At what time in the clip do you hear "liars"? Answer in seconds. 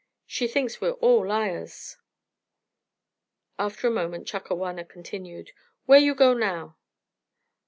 1.27-1.97